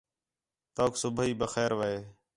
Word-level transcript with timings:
توک 0.75 0.93
صبح 1.01 1.25
بخیر 1.39 1.71
وے 1.79 1.93